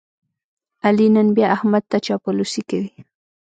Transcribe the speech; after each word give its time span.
علي 0.85 1.07
نن 1.15 1.27
بیا 1.35 1.47
احمد 1.55 1.83
ته 1.91 1.97
چاپلوسي 2.05 2.61
کوي. 2.69 2.89